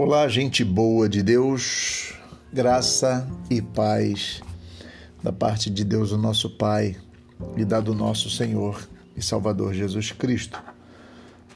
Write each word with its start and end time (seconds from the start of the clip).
Olá, 0.00 0.28
gente 0.28 0.62
boa 0.62 1.08
de 1.08 1.24
Deus, 1.24 2.14
graça 2.52 3.28
e 3.50 3.60
paz 3.60 4.40
da 5.20 5.32
parte 5.32 5.68
de 5.68 5.82
Deus, 5.82 6.12
o 6.12 6.16
nosso 6.16 6.50
Pai, 6.50 6.96
e 7.56 7.64
da 7.64 7.80
do 7.80 7.92
nosso 7.92 8.30
Senhor 8.30 8.80
e 9.16 9.20
Salvador 9.20 9.74
Jesus 9.74 10.12
Cristo. 10.12 10.62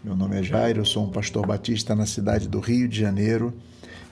Meu 0.03 0.17
nome 0.17 0.41
é 0.41 0.43
Jairo, 0.43 0.81
eu 0.81 0.85
sou 0.85 1.05
um 1.05 1.11
pastor 1.13 1.47
batista 1.47 1.95
na 1.95 2.05
cidade 2.05 2.49
do 2.49 2.59
Rio 2.59 2.89
de 2.89 2.99
Janeiro. 2.99 3.55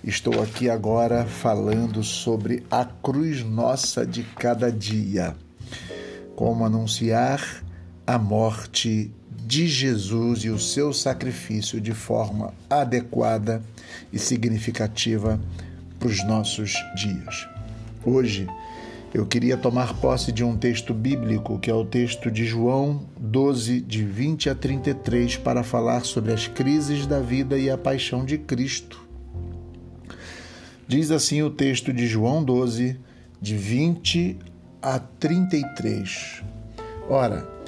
Estou 0.04 0.40
aqui 0.40 0.70
agora 0.70 1.26
falando 1.26 2.04
sobre 2.04 2.64
a 2.70 2.84
cruz 2.84 3.42
nossa 3.42 4.06
de 4.06 4.22
cada 4.22 4.70
dia. 4.70 5.34
Como 6.36 6.64
anunciar 6.64 7.64
a 8.06 8.16
morte 8.16 9.12
de 9.30 9.66
Jesus 9.66 10.45
e 10.45 10.50
o 10.50 10.59
seu 10.59 10.92
sacrifício 10.92 11.80
de 11.80 11.92
forma 11.92 12.52
adequada 12.68 13.62
e 14.12 14.18
significativa 14.18 15.41
para 15.98 16.09
os 16.09 16.24
nossos 16.24 16.74
dias. 16.96 17.48
Hoje 18.05 18.48
eu 19.12 19.27
queria 19.27 19.56
tomar 19.56 19.95
posse 20.00 20.30
de 20.30 20.45
um 20.45 20.56
texto 20.56 20.95
bíblico, 20.95 21.58
que 21.58 21.70
é 21.70 21.74
o 21.74 21.84
texto 21.84 22.30
de 22.30 22.45
João 22.45 23.05
12, 23.19 23.80
de 23.80 24.05
20 24.05 24.50
a 24.50 24.55
33, 24.55 25.36
para 25.36 25.64
falar 25.64 26.05
sobre 26.05 26.33
as 26.33 26.47
crises 26.47 27.06
da 27.06 27.20
vida 27.20 27.58
e 27.58 27.69
a 27.69 27.77
paixão 27.77 28.24
de 28.24 28.38
Cristo. 28.38 29.05
Diz 30.86 31.10
assim 31.10 31.42
o 31.42 31.50
texto 31.50 31.92
de 31.92 32.06
João 32.06 32.42
12, 32.42 32.98
de 33.41 33.56
20 33.56 34.38
a 34.80 34.98
33. 34.98 36.42
Ora, 37.08 37.59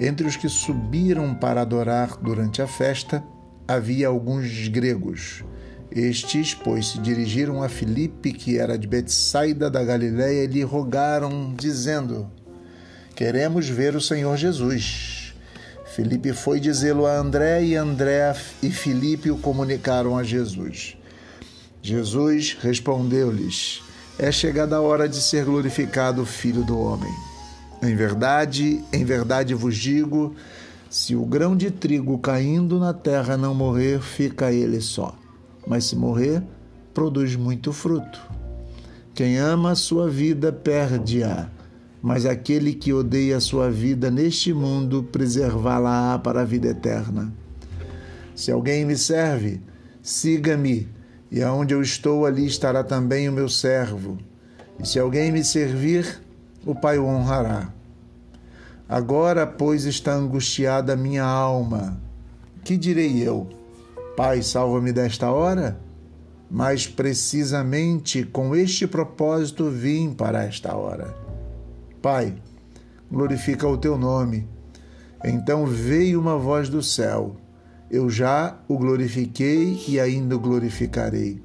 entre 0.00 0.26
os 0.26 0.34
que 0.34 0.48
subiram 0.48 1.34
para 1.34 1.60
adorar 1.60 2.16
durante 2.16 2.62
a 2.62 2.66
festa, 2.66 3.22
havia 3.68 4.08
alguns 4.08 4.66
gregos. 4.68 5.44
Estes, 5.90 6.54
pois, 6.54 6.88
se 6.88 6.98
dirigiram 6.98 7.62
a 7.62 7.68
Filipe, 7.68 8.32
que 8.32 8.58
era 8.58 8.78
de 8.78 8.86
Betsaida 8.86 9.68
da 9.70 9.84
Galiléia, 9.84 10.44
e 10.44 10.46
lhe 10.46 10.62
rogaram, 10.62 11.52
dizendo: 11.54 12.30
Queremos 13.14 13.68
ver 13.68 13.94
o 13.94 14.00
Senhor 14.00 14.36
Jesus. 14.36 15.34
Filipe 15.94 16.32
foi 16.32 16.60
dizê-lo 16.60 17.06
a 17.06 17.18
André, 17.18 17.64
e 17.64 17.76
André 17.76 18.34
e 18.62 18.70
Filipe 18.70 19.30
o 19.30 19.36
comunicaram 19.36 20.16
a 20.16 20.22
Jesus. 20.22 20.96
Jesus 21.82 22.56
respondeu-lhes: 22.62 23.82
É 24.18 24.32
chegada 24.32 24.76
a 24.76 24.80
hora 24.80 25.08
de 25.08 25.20
ser 25.20 25.44
glorificado 25.44 26.22
o 26.22 26.26
Filho 26.26 26.62
do 26.62 26.78
Homem. 26.78 27.29
Em 27.82 27.94
verdade, 27.96 28.84
em 28.92 29.04
verdade 29.04 29.54
vos 29.54 29.76
digo: 29.76 30.34
se 30.90 31.16
o 31.16 31.24
grão 31.24 31.56
de 31.56 31.70
trigo 31.70 32.18
caindo 32.18 32.78
na 32.78 32.92
terra 32.92 33.36
não 33.36 33.54
morrer, 33.54 34.00
fica 34.00 34.52
ele 34.52 34.80
só. 34.80 35.16
Mas 35.66 35.84
se 35.84 35.96
morrer, 35.96 36.42
produz 36.92 37.36
muito 37.36 37.72
fruto. 37.72 38.20
Quem 39.14 39.38
ama 39.38 39.72
a 39.72 39.74
sua 39.74 40.08
vida, 40.08 40.52
perde-a. 40.52 41.48
Mas 42.02 42.24
aquele 42.24 42.72
que 42.72 42.92
odeia 42.92 43.36
a 43.36 43.40
sua 43.40 43.70
vida 43.70 44.10
neste 44.10 44.52
mundo, 44.52 45.02
preservá-la-á 45.12 46.18
para 46.18 46.40
a 46.40 46.44
vida 46.44 46.68
eterna. 46.68 47.32
Se 48.34 48.50
alguém 48.50 48.84
me 48.84 48.96
serve, 48.96 49.60
siga-me, 50.02 50.88
e 51.30 51.42
aonde 51.42 51.74
eu 51.74 51.82
estou, 51.82 52.24
ali 52.26 52.46
estará 52.46 52.82
também 52.82 53.28
o 53.28 53.32
meu 53.32 53.48
servo. 53.48 54.18
E 54.82 54.88
se 54.88 54.98
alguém 54.98 55.30
me 55.30 55.44
servir, 55.44 56.20
o 56.64 56.74
Pai 56.74 56.98
o 56.98 57.06
honrará. 57.06 57.72
Agora, 58.88 59.46
pois, 59.46 59.84
está 59.84 60.12
angustiada 60.12 60.96
minha 60.96 61.24
alma. 61.24 62.00
Que 62.64 62.76
direi 62.76 63.26
eu? 63.26 63.48
Pai, 64.16 64.42
salva-me 64.42 64.92
desta 64.92 65.30
hora? 65.30 65.80
Mas 66.50 66.86
precisamente 66.86 68.24
com 68.24 68.54
este 68.54 68.86
propósito 68.86 69.70
vim 69.70 70.12
para 70.12 70.44
esta 70.44 70.76
hora. 70.76 71.14
Pai, 72.02 72.34
glorifica 73.10 73.68
o 73.68 73.78
teu 73.78 73.96
nome. 73.96 74.48
Então 75.24 75.66
veio 75.66 76.20
uma 76.20 76.36
voz 76.36 76.68
do 76.68 76.82
céu. 76.82 77.36
Eu 77.90 78.10
já 78.10 78.58
o 78.68 78.76
glorifiquei 78.76 79.82
e 79.86 80.00
ainda 80.00 80.36
o 80.36 80.40
glorificarei. 80.40 81.40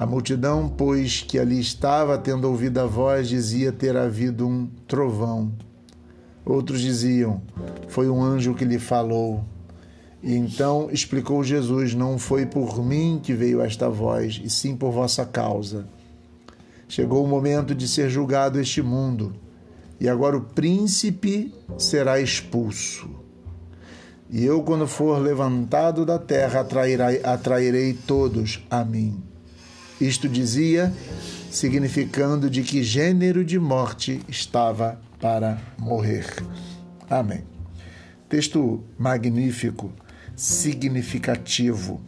A 0.00 0.06
multidão, 0.06 0.68
pois, 0.68 1.22
que 1.22 1.40
ali 1.40 1.58
estava, 1.58 2.16
tendo 2.16 2.46
ouvido 2.46 2.78
a 2.78 2.86
voz, 2.86 3.28
dizia 3.28 3.72
ter 3.72 3.96
havido 3.96 4.46
um 4.46 4.68
trovão. 4.86 5.52
Outros 6.46 6.80
diziam: 6.80 7.42
Foi 7.88 8.08
um 8.08 8.22
anjo 8.22 8.54
que 8.54 8.64
lhe 8.64 8.78
falou. 8.78 9.44
E 10.22 10.36
então 10.36 10.88
explicou 10.92 11.42
Jesus: 11.42 11.94
Não 11.94 12.16
foi 12.16 12.46
por 12.46 12.80
mim 12.80 13.18
que 13.20 13.34
veio 13.34 13.60
esta 13.60 13.88
voz, 13.90 14.40
e 14.44 14.48
sim 14.48 14.76
por 14.76 14.92
vossa 14.92 15.26
causa. 15.26 15.88
Chegou 16.86 17.24
o 17.24 17.28
momento 17.28 17.74
de 17.74 17.88
ser 17.88 18.08
julgado 18.08 18.60
este 18.60 18.80
mundo, 18.80 19.34
e 19.98 20.08
agora 20.08 20.36
o 20.36 20.42
príncipe 20.42 21.52
será 21.76 22.20
expulso. 22.20 23.10
E 24.30 24.44
eu, 24.44 24.62
quando 24.62 24.86
for 24.86 25.18
levantado 25.18 26.06
da 26.06 26.20
terra, 26.20 26.60
atrairei, 26.60 27.20
atrairei 27.24 27.94
todos 27.94 28.64
a 28.70 28.84
mim. 28.84 29.20
Isto 30.00 30.28
dizia, 30.28 30.92
significando 31.50 32.48
de 32.48 32.62
que 32.62 32.82
gênero 32.82 33.44
de 33.44 33.58
morte 33.58 34.20
estava 34.28 35.00
para 35.20 35.60
morrer. 35.78 36.26
Amém. 37.10 37.42
Texto 38.28 38.84
magnífico, 38.98 39.92
significativo. 40.36 42.00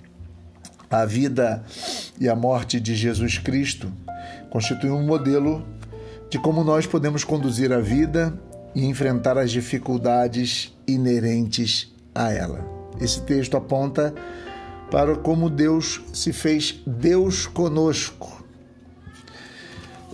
A 0.91 1.05
vida 1.05 1.65
e 2.21 2.29
a 2.29 2.37
morte 2.37 2.81
de 2.81 2.95
Jesus 2.95 3.39
Cristo 3.39 3.93
constituem 4.51 4.93
um 4.93 5.05
modelo 5.05 5.67
de 6.29 6.39
como 6.39 6.63
nós 6.63 6.87
podemos 6.87 7.25
conduzir 7.25 7.73
a 7.73 7.81
vida 7.81 8.39
e 8.75 8.85
enfrentar 8.85 9.37
as 9.37 9.51
dificuldades 9.51 10.77
inerentes 10.87 11.93
a 12.15 12.33
ela. 12.33 12.65
Esse 13.01 13.23
texto 13.23 13.57
aponta 13.57 14.15
para 14.91 15.17
como 15.17 15.49
Deus 15.49 16.01
se 16.13 16.33
fez 16.33 16.81
Deus 16.87 17.47
conosco. 17.47 18.45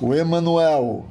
O 0.00 0.14
Emanuel, 0.14 1.06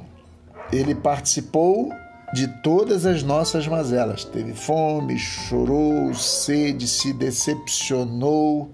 ele 0.72 0.94
participou 0.94 1.90
de 2.32 2.46
todas 2.62 3.04
as 3.04 3.22
nossas 3.22 3.66
mazelas. 3.66 4.24
Teve 4.24 4.54
fome, 4.54 5.18
chorou, 5.18 6.14
sede, 6.14 6.86
se 6.86 7.12
decepcionou, 7.12 8.70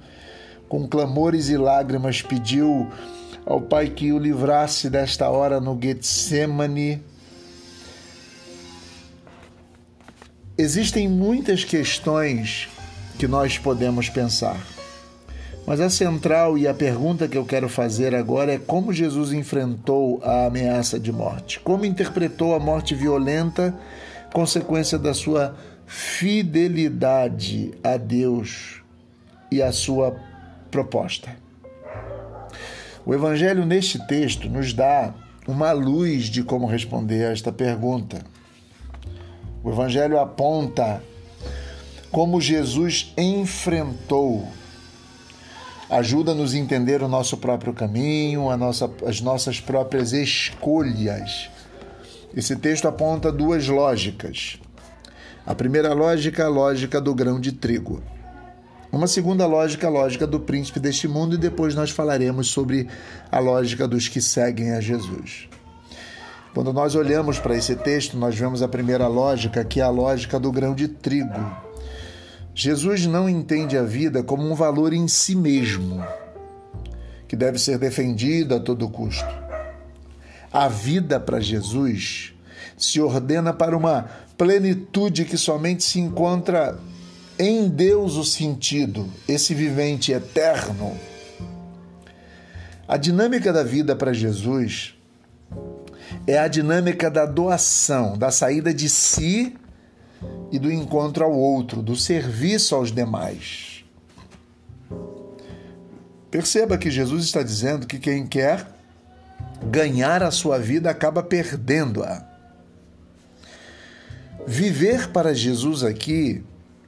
com 0.69 0.87
clamores 0.87 1.49
e 1.49 1.57
lágrimas 1.57 2.23
pediu 2.23 2.91
ao 3.45 3.61
Pai 3.61 3.89
que 3.89 4.13
o 4.13 4.19
livrasse 4.19 4.89
desta 4.89 5.29
hora 5.29 5.61
no 5.61 5.79
Getsemane. 5.81 7.03
Existem 10.57 11.09
muitas 11.09 11.65
questões 11.65 12.69
que 13.19 13.27
nós 13.27 13.59
podemos 13.59 14.09
pensar. 14.09 14.82
Mas 15.67 15.81
a 15.81 15.89
central 15.89 16.59
e 16.59 16.67
a 16.67 16.75
pergunta 16.75 17.29
que 17.29 17.39
eu 17.39 17.45
quero 17.45 17.69
fazer 17.69 18.15
agora 18.15 18.53
é 18.53 18.59
como 18.59 18.93
Jesus 18.93 19.33
enfrentou 19.33 20.21
a 20.25 20.47
ameaça 20.47 20.99
de 20.99 21.13
morte, 21.13 21.61
como 21.61 21.85
interpretou 21.85 22.55
a 22.55 22.59
morte 22.59 22.95
violenta, 22.95 23.75
consequência 24.33 24.99
da 24.99 25.15
sua 25.15 25.55
fidelidade 25.87 27.73
a 27.83 27.97
Deus 27.97 28.83
e 29.51 29.63
a 29.63 29.71
sua 29.71 30.17
proposta. 30.71 31.37
O 33.07 33.15
Evangelho, 33.15 33.65
neste 33.65 34.05
texto, 34.07 34.49
nos 34.49 34.73
dá 34.73 35.15
uma 35.47 35.73
luz 35.73 36.25
de 36.25 36.43
como 36.43 36.67
responder 36.67 37.27
a 37.27 37.33
esta 37.33 37.53
pergunta. 37.53 38.25
O 39.63 39.71
Evangelho 39.71 40.19
aponta 40.19 41.03
como 42.11 42.41
Jesus 42.41 43.13
enfrentou 43.17 44.47
ajuda-nos 45.93 46.55
a 46.55 46.59
entender 46.59 47.03
o 47.03 47.09
nosso 47.09 47.37
próprio 47.37 47.75
caminho, 47.75 48.57
nossa, 48.57 48.91
as 49.07 49.21
nossas 49.21 49.61
próprias 49.61 50.15
escolhas. 50.15 51.51
Esse 52.35 52.57
texto 52.57 52.89
aponta 52.89 53.31
duas 53.31 53.69
lógicas. 53.69 54.59
A 55.45 55.55
primeira 55.55 55.93
lógica, 55.93 56.47
a 56.47 56.49
lógica 56.49 56.99
do 56.99 57.15
grão 57.15 57.39
de 57.39 57.53
trigo. 57.53 58.03
Uma 58.91 59.07
segunda 59.07 59.47
lógica, 59.47 59.87
a 59.87 59.91
lógica 59.91 60.27
do 60.27 60.41
príncipe 60.41 60.81
deste 60.81 61.07
mundo, 61.07 61.35
e 61.35 61.39
depois 61.39 61.75
nós 61.75 61.91
falaremos 61.91 62.49
sobre 62.49 62.89
a 63.31 63.39
lógica 63.39 63.87
dos 63.87 64.09
que 64.09 64.21
seguem 64.21 64.73
a 64.73 64.81
Jesus. 64.81 65.49
Quando 66.55 66.73
nós 66.73 66.95
olhamos 66.95 67.39
para 67.39 67.57
esse 67.57 67.77
texto, 67.77 68.17
nós 68.17 68.35
vemos 68.35 68.63
a 68.63 68.69
primeira 68.69 69.09
lógica, 69.09 69.63
que 69.65 69.81
é 69.81 69.83
a 69.83 69.91
lógica 69.91 70.41
do 70.41 70.51
grão 70.51 70.75
de 70.75 70.89
trigo. 70.89 71.72
Jesus 72.55 73.07
não 73.07 73.29
entende 73.29 73.77
a 73.79 73.83
vida 73.83 74.23
como 74.23 74.51
um 74.51 74.55
valor 74.55 74.93
em 74.93 75.09
si 75.09 75.35
mesmo, 75.35 76.05
que 77.27 77.35
deve 77.35 77.59
ser 77.59 77.79
defendido 77.79 78.55
a 78.55 78.61
todo 78.61 78.89
custo. 78.89 79.29
A 80.53 80.69
vida 80.69 81.19
para 81.19 81.41
Jesus 81.41 82.35
se 82.77 83.01
ordena 83.01 83.53
para 83.53 83.77
uma 83.77 84.11
plenitude 84.37 85.25
que 85.25 85.39
somente 85.39 85.83
se 85.83 85.99
encontra 85.99 86.79
em 87.39 87.69
Deus 87.69 88.17
o 88.17 88.25
sentido, 88.25 89.09
esse 89.27 89.55
vivente 89.55 90.13
eterno, 90.13 90.95
A 92.87 92.99
dinâmica 92.99 93.53
da 93.53 93.63
vida 93.63 93.97
para 93.97 94.13
Jesus 94.13 94.95
é 96.27 96.39
a 96.39 96.47
dinâmica 96.47 97.11
da 97.11 97.25
doação, 97.25 98.19
da 98.19 98.31
saída 98.31 98.75
de 98.75 98.87
si 98.89 99.57
e 100.53 100.59
do 100.59 100.71
encontro 100.71 101.25
ao 101.25 101.33
outro, 101.33 101.83
do 101.83 101.97
serviço 101.97 102.75
aos 102.75 102.93
demais. 102.93 103.85
Perceba 106.31 106.77
que 106.77 106.91
Jesus 106.91 107.25
está 107.25 107.43
dizendo 107.43 107.87
que 107.87 107.99
quem 107.99 108.27
quer 108.27 108.67
ganhar 109.65 110.23
a 110.23 110.31
sua 110.31 110.59
vida 110.59 110.91
acaba 110.91 111.23
perdendo-a. 111.23 112.23
Viver 114.47 115.09
para 115.09 115.35
Jesus 115.35 115.83
aqui, 115.83 116.45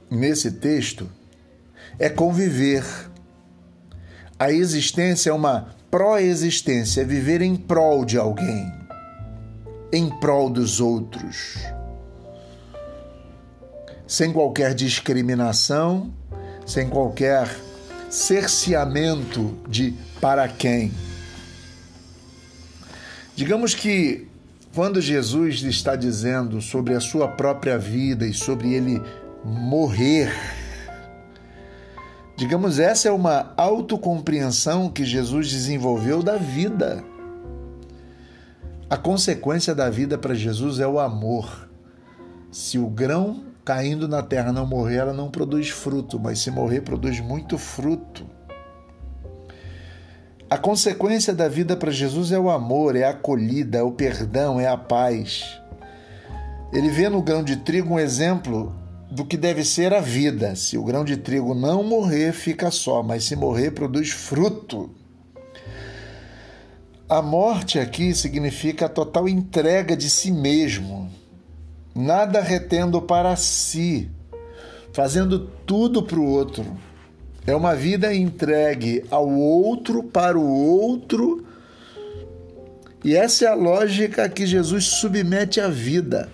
nesse 0.09 0.51
texto, 0.51 1.09
é 1.97 2.09
conviver. 2.09 2.83
A 4.37 4.51
existência 4.51 5.29
é 5.29 5.33
uma 5.33 5.73
pró-existência, 5.89 7.01
é 7.01 7.05
viver 7.05 7.41
em 7.41 7.55
prol 7.55 8.03
de 8.03 8.17
alguém, 8.17 8.71
em 9.93 10.09
prol 10.19 10.49
dos 10.49 10.81
outros, 10.81 11.57
sem 14.07 14.31
qualquer 14.31 14.73
discriminação, 14.73 16.13
sem 16.65 16.89
qualquer 16.89 17.49
cerceamento 18.09 19.57
de 19.67 19.93
para 20.21 20.47
quem. 20.47 20.91
Digamos 23.35 23.75
que 23.75 24.27
quando 24.73 25.01
Jesus 25.01 25.61
está 25.63 25.95
dizendo 25.95 26.61
sobre 26.61 26.93
a 26.93 26.99
sua 26.99 27.27
própria 27.27 27.77
vida 27.77 28.25
e 28.25 28.33
sobre 28.33 28.73
ele 28.73 29.01
morrer, 29.43 30.33
digamos, 32.37 32.79
essa 32.79 33.07
é 33.07 33.11
uma 33.11 33.53
autocompreensão 33.57 34.89
que 34.89 35.03
Jesus 35.03 35.49
desenvolveu 35.49 36.21
da 36.21 36.37
vida. 36.37 37.03
A 38.89 38.97
consequência 38.97 39.73
da 39.73 39.89
vida 39.89 40.17
para 40.17 40.33
Jesus 40.33 40.79
é 40.79 40.87
o 40.87 40.99
amor. 40.99 41.69
Se 42.51 42.77
o 42.77 42.87
grão 42.87 43.43
caindo 43.65 44.07
na 44.07 44.21
terra 44.21 44.53
não 44.53 44.67
morrer, 44.67 44.97
ela 44.97 45.13
não 45.13 45.31
produz 45.31 45.69
fruto, 45.69 46.19
mas 46.19 46.39
se 46.39 46.51
morrer, 46.51 46.81
produz 46.81 47.19
muito 47.19 47.57
fruto. 47.57 48.25
A 50.47 50.57
consequência 50.57 51.33
da 51.33 51.49
vida 51.49 51.75
para 51.75 51.91
Jesus 51.91 52.31
é 52.31 52.37
o 52.37 52.51
amor, 52.51 52.95
é 52.95 53.03
a 53.03 53.09
acolhida, 53.09 53.79
é 53.79 53.81
o 53.81 53.91
perdão, 53.91 54.59
é 54.59 54.67
a 54.67 54.77
paz. 54.77 55.59
Ele 56.71 56.89
vê 56.89 57.09
no 57.09 57.23
grão 57.23 57.43
de 57.43 57.55
trigo 57.57 57.95
um 57.95 57.99
exemplo 57.99 58.75
do 59.09 59.25
que 59.25 59.35
deve 59.35 59.65
ser 59.65 59.93
a 59.93 59.99
vida. 59.99 60.55
Se 60.55 60.77
o 60.77 60.83
grão 60.83 61.03
de 61.03 61.17
trigo 61.17 61.55
não 61.55 61.83
morrer, 61.83 62.31
fica 62.33 62.69
só, 62.69 63.01
mas 63.01 63.23
se 63.23 63.35
morrer, 63.35 63.71
produz 63.71 64.11
fruto. 64.11 64.91
A 67.09 67.21
morte 67.21 67.79
aqui 67.79 68.13
significa 68.13 68.85
a 68.85 68.89
total 68.89 69.27
entrega 69.27 69.95
de 69.95 70.09
si 70.09 70.31
mesmo, 70.31 71.09
nada 71.95 72.41
retendo 72.41 73.01
para 73.01 73.35
si, 73.37 74.11
fazendo 74.91 75.39
tudo 75.65 76.03
para 76.03 76.19
o 76.19 76.25
outro. 76.25 76.65
É 77.47 77.55
uma 77.55 77.73
vida 77.73 78.13
entregue 78.13 79.05
ao 79.09 79.29
outro, 79.29 80.03
para 80.03 80.37
o 80.37 80.45
outro. 80.45 81.45
E 83.03 83.15
essa 83.15 83.45
é 83.45 83.47
a 83.47 83.53
lógica 83.53 84.27
que 84.27 84.45
Jesus 84.45 84.85
submete 84.85 85.61
à 85.61 85.69
vida. 85.69 86.29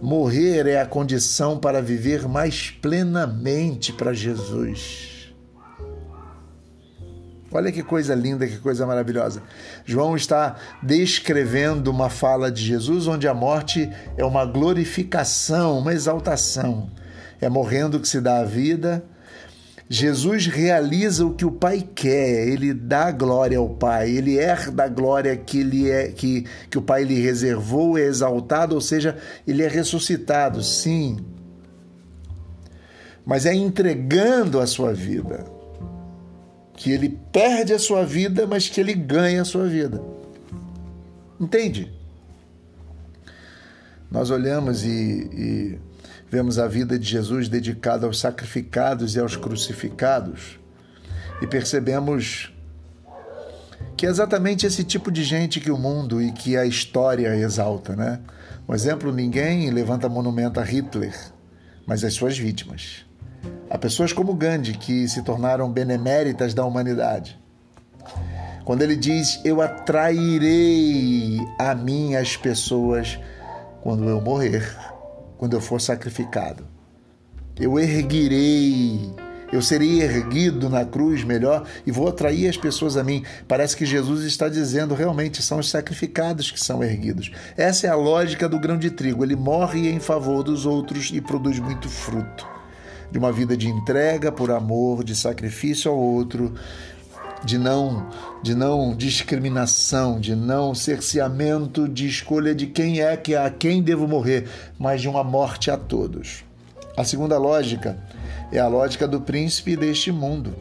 Morrer 0.00 0.66
é 0.66 0.80
a 0.80 0.86
condição 0.86 1.58
para 1.58 1.82
viver 1.82 2.28
mais 2.28 2.70
plenamente 2.70 3.92
para 3.92 4.12
Jesus. 4.12 5.13
Olha 7.54 7.72
que 7.72 7.82
coisa 7.82 8.14
linda, 8.14 8.46
que 8.46 8.58
coisa 8.58 8.84
maravilhosa. 8.84 9.42
João 9.84 10.16
está 10.16 10.56
descrevendo 10.82 11.90
uma 11.90 12.10
fala 12.10 12.50
de 12.50 12.62
Jesus 12.62 13.06
onde 13.06 13.26
a 13.26 13.32
morte 13.32 13.88
é 14.16 14.24
uma 14.24 14.44
glorificação, 14.44 15.78
uma 15.78 15.94
exaltação 15.94 16.90
é 17.44 17.48
morrendo 17.48 18.00
que 18.00 18.08
se 18.08 18.20
dá 18.20 18.40
a 18.40 18.44
vida. 18.44 19.04
Jesus 19.88 20.46
realiza 20.46 21.26
o 21.26 21.34
que 21.34 21.44
o 21.44 21.52
Pai 21.52 21.86
quer, 21.94 22.48
ele 22.48 22.72
dá 22.72 23.10
glória 23.10 23.58
ao 23.58 23.68
Pai, 23.68 24.10
ele 24.10 24.38
herda 24.38 24.84
a 24.84 24.88
glória 24.88 25.36
que, 25.36 25.60
ele 25.60 25.90
é, 25.90 26.08
que, 26.08 26.46
que 26.70 26.78
o 26.78 26.82
Pai 26.82 27.04
lhe 27.04 27.20
reservou, 27.20 27.98
é 27.98 28.02
exaltado, 28.02 28.74
ou 28.74 28.80
seja, 28.80 29.16
ele 29.46 29.62
é 29.62 29.68
ressuscitado, 29.68 30.62
sim. 30.62 31.18
Mas 33.26 33.44
é 33.44 33.54
entregando 33.54 34.58
a 34.58 34.66
sua 34.66 34.92
vida 34.94 35.53
que 36.76 36.90
ele 36.90 37.18
perde 37.32 37.72
a 37.72 37.78
sua 37.78 38.04
vida, 38.04 38.46
mas 38.46 38.68
que 38.68 38.80
ele 38.80 38.94
ganha 38.94 39.42
a 39.42 39.44
sua 39.44 39.66
vida. 39.66 40.02
Entende? 41.40 41.92
Nós 44.10 44.30
olhamos 44.30 44.84
e, 44.84 44.88
e 44.90 45.78
Vemos 46.34 46.58
a 46.58 46.66
vida 46.66 46.98
de 46.98 47.08
Jesus 47.08 47.48
dedicada 47.48 48.06
aos 48.06 48.18
sacrificados 48.18 49.14
e 49.14 49.20
aos 49.20 49.36
crucificados 49.36 50.58
e 51.40 51.46
percebemos 51.46 52.52
que 53.96 54.04
é 54.04 54.08
exatamente 54.08 54.66
esse 54.66 54.82
tipo 54.82 55.12
de 55.12 55.22
gente 55.22 55.60
que 55.60 55.70
o 55.70 55.78
mundo 55.78 56.20
e 56.20 56.32
que 56.32 56.56
a 56.56 56.66
história 56.66 57.36
exalta, 57.36 57.94
né? 57.94 58.18
Um 58.68 58.74
exemplo, 58.74 59.12
ninguém 59.12 59.70
levanta 59.70 60.08
monumento 60.08 60.58
a 60.58 60.64
Hitler, 60.64 61.14
mas 61.86 62.02
as 62.02 62.14
suas 62.14 62.36
vítimas. 62.36 63.06
Há 63.74 63.78
pessoas 63.78 64.12
como 64.12 64.34
Gandhi 64.34 64.74
que 64.74 65.08
se 65.08 65.20
tornaram 65.20 65.68
beneméritas 65.68 66.54
da 66.54 66.64
humanidade. 66.64 67.36
Quando 68.64 68.82
ele 68.82 68.94
diz: 68.94 69.40
Eu 69.44 69.60
atrairei 69.60 71.40
a 71.58 71.74
mim 71.74 72.14
as 72.14 72.36
pessoas 72.36 73.18
quando 73.82 74.08
eu 74.08 74.20
morrer 74.20 74.64
quando 75.36 75.54
eu 75.54 75.60
for 75.60 75.80
sacrificado. 75.80 76.64
Eu 77.58 77.76
erguirei, 77.76 79.12
eu 79.52 79.60
serei 79.60 80.02
erguido 80.02 80.70
na 80.70 80.84
cruz 80.84 81.24
melhor 81.24 81.66
e 81.84 81.90
vou 81.90 82.06
atrair 82.06 82.48
as 82.48 82.56
pessoas 82.56 82.96
a 82.96 83.02
mim. 83.02 83.24
Parece 83.48 83.76
que 83.76 83.84
Jesus 83.84 84.22
está 84.22 84.48
dizendo 84.48 84.94
realmente 84.94 85.42
são 85.42 85.58
os 85.58 85.68
sacrificados 85.68 86.48
que 86.48 86.60
são 86.60 86.80
erguidos. 86.80 87.32
Essa 87.56 87.88
é 87.88 87.90
a 87.90 87.96
lógica 87.96 88.48
do 88.48 88.60
grão 88.60 88.78
de 88.78 88.92
trigo. 88.92 89.24
Ele 89.24 89.34
morre 89.34 89.90
em 89.90 89.98
favor 89.98 90.44
dos 90.44 90.64
outros 90.64 91.10
e 91.12 91.20
produz 91.20 91.58
muito 91.58 91.88
fruto. 91.88 92.53
De 93.10 93.18
uma 93.18 93.32
vida 93.32 93.56
de 93.56 93.68
entrega 93.68 94.32
por 94.32 94.50
amor, 94.50 95.04
de 95.04 95.14
sacrifício 95.14 95.90
ao 95.90 95.98
outro, 95.98 96.54
de 97.44 97.58
não, 97.58 98.08
de 98.42 98.54
não 98.54 98.96
discriminação, 98.96 100.18
de 100.18 100.34
não 100.34 100.74
cerceamento 100.74 101.88
de 101.88 102.08
escolha 102.08 102.54
de 102.54 102.66
quem 102.66 103.00
é 103.00 103.16
que 103.16 103.34
a 103.34 103.50
quem 103.50 103.82
devo 103.82 104.08
morrer, 104.08 104.48
mas 104.78 105.02
de 105.02 105.08
uma 105.08 105.22
morte 105.22 105.70
a 105.70 105.76
todos. 105.76 106.44
A 106.96 107.04
segunda 107.04 107.36
lógica 107.38 107.98
é 108.50 108.58
a 108.58 108.68
lógica 108.68 109.06
do 109.06 109.20
príncipe 109.20 109.76
deste 109.76 110.10
mundo. 110.10 110.54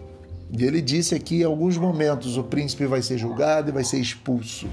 E 0.51 0.63
ele 0.63 0.81
disse 0.81 1.15
aqui 1.15 1.41
em 1.41 1.45
alguns 1.45 1.77
momentos: 1.77 2.38
o 2.38 2.43
príncipe 2.43 2.85
vai 2.85 3.01
ser 3.01 3.17
julgado 3.17 3.69
e 3.69 3.73
vai 3.73 3.83
ser 3.83 4.00
expulso. 4.00 4.67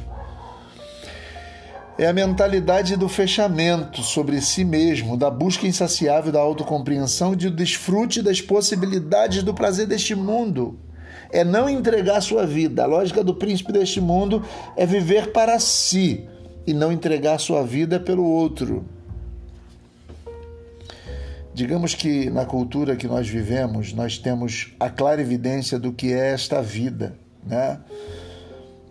É 2.00 2.06
a 2.06 2.14
mentalidade 2.14 2.96
do 2.96 3.10
fechamento 3.10 4.02
sobre 4.02 4.40
si 4.40 4.64
mesmo, 4.64 5.18
da 5.18 5.28
busca 5.28 5.66
insaciável 5.66 6.32
da 6.32 6.40
autocompreensão 6.40 7.34
e 7.34 7.36
do 7.36 7.50
desfrute 7.50 8.22
das 8.22 8.40
possibilidades 8.40 9.42
do 9.42 9.52
prazer 9.52 9.86
deste 9.86 10.14
mundo 10.14 10.78
é 11.30 11.44
não 11.44 11.68
entregar 11.68 12.22
sua 12.22 12.46
vida. 12.46 12.84
A 12.84 12.86
lógica 12.86 13.22
do 13.22 13.34
príncipe 13.34 13.70
deste 13.70 14.00
mundo 14.00 14.42
é 14.78 14.86
viver 14.86 15.30
para 15.30 15.58
si 15.58 16.26
e 16.66 16.72
não 16.72 16.90
entregar 16.90 17.38
sua 17.38 17.62
vida 17.62 18.00
pelo 18.00 18.24
outro. 18.24 18.82
Digamos 21.52 21.94
que 21.94 22.30
na 22.30 22.46
cultura 22.46 22.96
que 22.96 23.06
nós 23.06 23.28
vivemos, 23.28 23.92
nós 23.92 24.16
temos 24.16 24.72
a 24.80 24.88
clara 24.88 25.20
evidência 25.20 25.78
do 25.78 25.92
que 25.92 26.14
é 26.14 26.32
esta 26.32 26.62
vida, 26.62 27.14
né? 27.46 27.78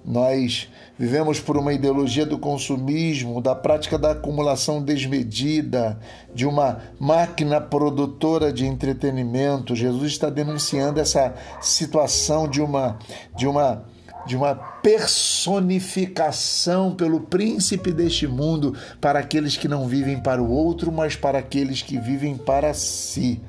Nós 0.06 0.70
vivemos 0.98 1.40
por 1.40 1.58
uma 1.58 1.74
ideologia 1.74 2.26
do 2.26 2.40
consumismo, 2.40 3.42
da 3.42 3.54
prática 3.54 3.98
da 3.98 4.12
acumulação 4.12 4.82
desmedida, 4.82 6.00
de 6.34 6.46
uma 6.46 6.82
máquina 7.00 7.60
produtora 7.60 8.52
de 8.52 8.66
entretenimento. 8.66 9.76
Jesus 9.76 10.14
está 10.14 10.30
denunciando 10.30 11.00
essa 11.00 11.34
situação 11.62 12.48
de 12.48 12.62
uma 12.62 12.98
de 13.36 13.48
uma 13.48 13.84
de 14.26 14.36
uma 14.36 14.54
personificação 14.54 16.94
pelo 16.94 17.22
príncipe 17.22 17.90
deste 17.92 18.28
mundo 18.28 18.76
para 19.00 19.20
aqueles 19.20 19.56
que 19.58 19.68
não 19.68 19.88
vivem 19.88 20.20
para 20.20 20.44
o 20.44 20.52
outro, 20.52 20.92
mas 20.92 21.16
para 21.16 21.40
aqueles 21.40 21.82
que 21.82 21.98
vivem 21.98 22.38
para 22.38 22.74
si. 22.74 23.42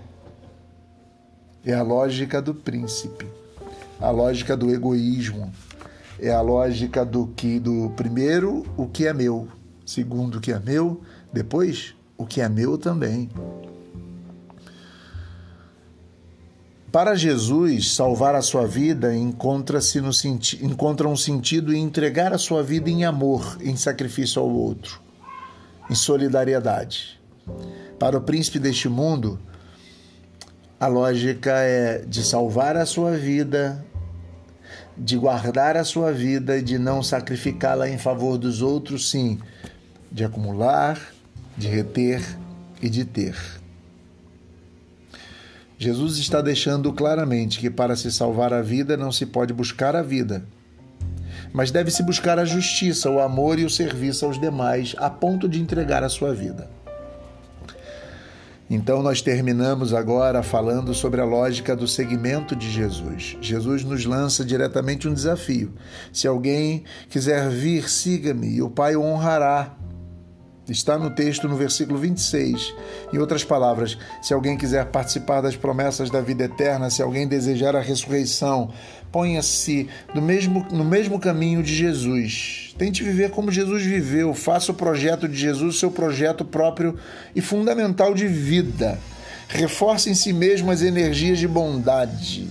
É 1.67 1.75
a 1.75 1.83
lógica 1.83 2.41
do 2.41 2.55
príncipe, 2.55 3.27
a 4.01 4.11
lógica 4.11 4.57
do 4.57 4.73
egoísmo 4.73 5.53
é 6.21 6.33
a 6.33 6.41
lógica 6.41 7.05
do 7.05 7.29
que 7.29 7.59
do 7.59 7.91
primeiro 7.97 8.65
o 8.77 8.87
que 8.87 9.07
é 9.07 9.13
meu, 9.13 9.49
segundo 9.85 10.39
o 10.39 10.41
que 10.41 10.53
é 10.53 10.59
meu, 10.59 11.01
depois 11.33 11.95
o 12.17 12.27
que 12.27 12.41
é 12.41 12.49
meu 12.49 12.77
também. 12.77 13.29
Para 16.93 17.15
Jesus, 17.15 17.95
salvar 17.95 18.35
a 18.35 18.43
sua 18.43 18.67
vida 18.67 19.15
encontra-se 19.15 20.01
no 20.01 20.11
encontra 20.61 21.09
um 21.09 21.17
sentido 21.17 21.73
em 21.73 21.85
entregar 21.85 22.33
a 22.33 22.39
sua 22.39 22.65
vida 22.65 22.91
em 22.91 23.05
amor, 23.05 23.57
em 23.61 23.77
sacrifício 23.77 24.43
ao 24.43 24.51
outro, 24.51 25.01
em 25.89 25.95
solidariedade. 25.95 27.21
Para 27.97 28.19
o 28.19 28.21
príncipe 28.21 28.59
deste 28.59 28.89
mundo, 28.89 29.39
a 30.81 30.89
lógica 30.89 31.53
é 31.61 31.99
de 31.99 32.25
salvar 32.25 32.77
a 32.77 32.85
sua 32.85 33.17
vida, 33.17 33.85
de 35.03 35.17
guardar 35.17 35.79
a 35.79 35.85
sua 35.85 36.13
vida 36.13 36.59
e 36.59 36.63
de 36.63 36.79
não 36.79 37.03
sacrificá-la 37.03 37.89
em 37.89 37.97
favor 37.97 38.37
dos 38.37 38.61
outros, 38.61 39.11
sim, 39.11 39.41
de 40.13 40.23
acumular, 40.23 41.01
de 41.57 41.69
reter 41.69 42.23
e 42.83 42.91
de 42.91 43.07
ter. 43.07 43.35
Jesus 45.79 46.19
está 46.19 46.43
deixando 46.43 46.93
claramente 46.93 47.59
que 47.59 47.71
para 47.71 47.97
se 47.97 48.13
salvar 48.13 48.53
a 48.53 48.61
vida 48.61 48.95
não 48.95 49.11
se 49.11 49.25
pode 49.25 49.55
buscar 49.55 49.97
a 49.97 50.03
vida, 50.03 50.45
mas 51.51 51.71
deve-se 51.71 52.03
buscar 52.03 52.39
a 52.39 52.45
justiça, 52.45 53.11
o 53.11 53.21
amor 53.21 53.59
e 53.59 53.65
o 53.65 53.71
serviço 53.71 54.27
aos 54.27 54.39
demais, 54.39 54.95
a 54.99 55.09
ponto 55.09 55.49
de 55.49 55.63
entregar 55.63 56.05
a 56.05 56.11
sua 56.11 56.35
vida. 56.35 56.69
Então, 58.73 59.03
nós 59.03 59.21
terminamos 59.21 59.93
agora 59.93 60.45
falando 60.45 60.95
sobre 60.95 61.21
a 61.21 61.25
lógica 61.25 61.75
do 61.75 61.89
segmento 61.89 62.55
de 62.55 62.71
Jesus. 62.71 63.37
Jesus 63.41 63.83
nos 63.83 64.07
lança 64.07 64.45
diretamente 64.45 65.09
um 65.09 65.13
desafio. 65.13 65.73
Se 66.13 66.29
alguém 66.29 66.85
quiser 67.09 67.51
vir, 67.51 67.91
siga-me, 67.91 68.47
e 68.47 68.63
o 68.63 68.71
Pai 68.71 68.95
o 68.95 69.03
honrará. 69.03 69.77
Está 70.69 70.97
no 70.97 71.11
texto 71.11 71.49
no 71.49 71.57
versículo 71.57 71.99
26. 71.99 72.75
Em 73.13 73.19
outras 73.19 73.43
palavras, 73.43 73.99
se 74.23 74.33
alguém 74.33 74.57
quiser 74.57 74.87
participar 74.87 75.41
das 75.41 75.57
promessas 75.57 76.11
da 76.11 76.21
vida 76.21 76.45
eterna, 76.45 76.91
se 76.91 77.03
alguém 77.03 77.27
desejar 77.27 77.75
a 77.75 77.81
ressurreição, 77.81 78.71
ponha-se 79.11 79.89
no 80.15 80.23
mesmo, 80.23 80.65
no 80.71 80.85
mesmo 80.85 81.19
caminho 81.19 81.63
de 81.63 81.75
Jesus. 81.75 82.75
Tente 82.79 83.03
viver 83.03 83.31
como 83.31 83.51
Jesus 83.51 83.83
viveu. 83.83 84.33
Faça 84.33 84.71
o 84.71 84.75
projeto 84.75 85.27
de 85.27 85.37
Jesus 85.37 85.79
seu 85.79 85.91
projeto 85.91 86.45
próprio 86.45 86.97
e 87.35 87.41
fundamental 87.41 88.15
de 88.15 88.29
vida. 88.29 88.99
Reforce 89.49 90.11
em 90.11 90.15
si 90.15 90.33
mesmo 90.33 90.71
as 90.71 90.83
energias 90.83 91.39
de 91.39 91.49
bondade, 91.49 92.49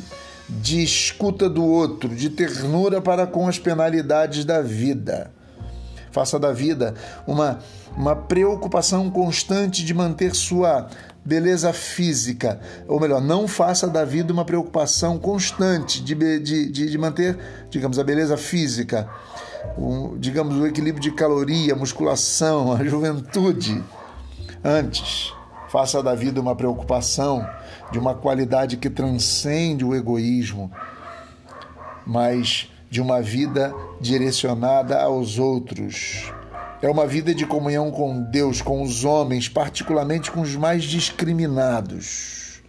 de 0.50 0.84
escuta 0.84 1.50
do 1.50 1.64
outro, 1.64 2.14
de 2.14 2.30
ternura 2.30 3.02
para 3.02 3.26
com 3.26 3.48
as 3.48 3.58
penalidades 3.58 4.44
da 4.44 4.62
vida. 4.62 5.32
Faça 6.12 6.40
da 6.40 6.52
vida 6.52 6.94
uma, 7.28 7.60
uma 7.96 8.16
preocupação 8.16 9.10
constante 9.10 9.84
de 9.84 9.94
manter 9.94 10.36
sua 10.36 10.88
beleza 11.24 11.72
física, 11.72 12.60
ou 12.88 13.00
melhor, 13.00 13.22
não 13.22 13.48
faça 13.48 13.88
da 13.88 14.04
vida 14.04 14.34
uma 14.34 14.46
preocupação 14.46 15.20
constante 15.20 16.02
de, 16.02 16.16
de, 16.16 16.70
de, 16.70 16.90
de 16.90 16.98
manter, 16.98 17.38
digamos, 17.70 18.00
a 18.00 18.04
beleza 18.04 18.36
física, 18.36 19.08
digamos, 20.18 20.56
o 20.56 20.66
equilíbrio 20.66 21.02
de 21.02 21.12
caloria, 21.12 21.76
musculação, 21.76 22.74
a 22.74 22.84
juventude. 22.84 23.84
Antes, 24.64 25.34
faça 25.70 26.02
da 26.02 26.16
vida 26.16 26.42
uma 26.42 26.56
preocupação 26.56 27.48
de 27.92 28.00
uma 28.00 28.16
qualidade 28.16 28.78
que 28.78 28.90
transcende 28.90 29.86
o 29.86 29.96
egoísmo, 29.96 30.72
mas 32.06 32.70
de 32.90 33.02
uma 33.02 33.22
vida 33.22 33.74
direcionada 34.02 35.02
aos 35.02 35.38
outros 35.38 36.32
é 36.82 36.90
uma 36.90 37.06
vida 37.06 37.36
de 37.36 37.46
comunhão 37.46 37.92
com 37.92 38.22
Deus, 38.22 38.62
com 38.62 38.82
os 38.82 39.04
homens, 39.04 39.50
particularmente 39.50 40.32
com 40.32 40.42
os 40.42 40.56
mais 40.56 40.84
discriminados. 40.84 42.62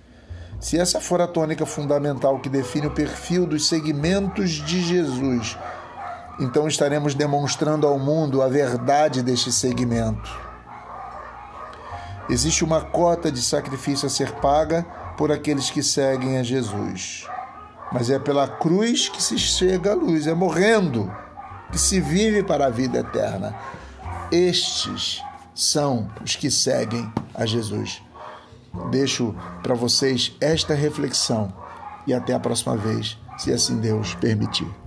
Se 0.61 0.79
essa 0.79 1.01
for 1.01 1.21
a 1.21 1.29
tônica 1.29 1.65
fundamental 1.65 2.41
que 2.41 2.49
define 2.49 2.89
o 2.89 2.91
perfil 2.91 3.47
dos 3.47 3.69
segmentos 3.69 4.51
de 4.51 4.83
Jesus, 4.83 5.57
então 6.41 6.67
estaremos 6.67 7.15
demonstrando 7.15 7.87
ao 7.87 7.99
mundo 7.99 8.43
a 8.43 8.49
verdade 8.49 9.23
deste 9.23 9.53
segmento. 9.53 10.31
Existe 12.29 12.65
uma 12.65 12.81
cota 12.81 13.31
de 13.31 13.41
sacrifício 13.41 14.07
a 14.07 14.11
ser 14.11 14.33
paga 14.33 14.85
por 15.17 15.31
aqueles 15.31 15.71
que 15.71 15.83
seguem 15.83 16.39
a 16.39 16.43
Jesus. 16.43 17.27
Mas 17.93 18.11
é 18.11 18.19
pela 18.19 18.47
cruz 18.47 19.09
que 19.09 19.23
se 19.23 19.39
chega 19.39 19.93
à 19.93 19.95
luz, 19.95 20.27
é 20.27 20.35
morrendo 20.35 21.11
que 21.71 21.79
se 21.79 22.01
vive 22.01 22.43
para 22.43 22.67
a 22.67 22.71
vida 22.71 22.99
eterna. 22.99 23.55
Estes 24.31 25.23
são 25.55 26.09
os 26.25 26.37
que 26.37 26.51
seguem 26.51 27.13
a 27.35 27.45
Jesus. 27.45 28.03
Deixo 28.91 29.35
para 29.63 29.75
vocês 29.75 30.37
esta 30.41 30.75
reflexão 30.75 31.53
e 32.07 32.15
até 32.15 32.33
a 32.33 32.41
próxima 32.41 32.77
vez, 32.77 33.19
se 33.39 33.53
assim 33.53 33.79
Deus 33.79 34.15
permitir. 34.15 34.80